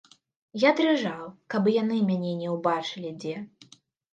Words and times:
Я 0.61 0.69
дрыжаў, 0.79 1.21
каб 1.55 1.69
і 1.73 1.75
яны 1.81 1.99
мяне 2.09 2.33
не 2.41 2.49
ўбачылі 2.57 3.13
дзе. 3.25 3.35